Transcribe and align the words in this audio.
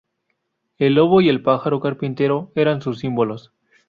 El 0.79 0.95
lobo 0.95 1.21
y 1.21 1.29
el 1.29 1.43
pájaro 1.43 1.79
carpintero 1.79 2.51
eran 2.55 2.81
sus 2.81 2.97
símbolos. 2.97 3.53